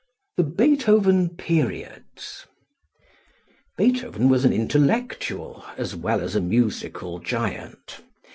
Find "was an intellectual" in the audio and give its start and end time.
4.29-5.63